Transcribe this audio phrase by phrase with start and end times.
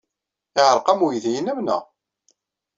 [0.55, 1.83] Yeɛreq-am weydi-nnem, naɣ?